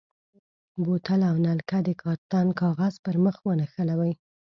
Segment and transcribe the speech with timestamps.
[0.83, 4.13] بوتل او نلکه د کارتن کاغذ پر مخ ونښلوئ.